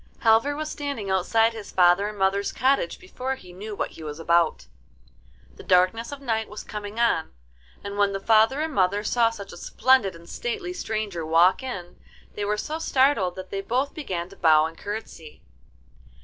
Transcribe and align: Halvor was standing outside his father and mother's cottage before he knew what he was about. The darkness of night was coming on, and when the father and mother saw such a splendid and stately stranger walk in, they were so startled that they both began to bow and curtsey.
Halvor 0.23 0.55
was 0.55 0.71
standing 0.71 1.11
outside 1.11 1.53
his 1.53 1.69
father 1.71 2.07
and 2.07 2.17
mother's 2.17 2.51
cottage 2.51 2.97
before 2.97 3.35
he 3.35 3.53
knew 3.53 3.75
what 3.75 3.91
he 3.91 4.03
was 4.03 4.19
about. 4.19 4.65
The 5.57 5.61
darkness 5.63 6.11
of 6.11 6.19
night 6.19 6.49
was 6.49 6.63
coming 6.63 6.99
on, 6.99 7.33
and 7.83 7.99
when 7.99 8.11
the 8.11 8.19
father 8.19 8.61
and 8.61 8.73
mother 8.73 9.03
saw 9.03 9.29
such 9.29 9.53
a 9.53 9.57
splendid 9.57 10.15
and 10.15 10.27
stately 10.27 10.73
stranger 10.73 11.23
walk 11.23 11.61
in, 11.61 11.97
they 12.33 12.43
were 12.43 12.57
so 12.57 12.79
startled 12.79 13.35
that 13.35 13.51
they 13.51 13.61
both 13.61 13.93
began 13.93 14.27
to 14.29 14.35
bow 14.35 14.65
and 14.65 14.75
curtsey. 14.75 15.43